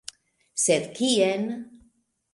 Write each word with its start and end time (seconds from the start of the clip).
Sed 0.63 0.89
kien? 0.95 1.45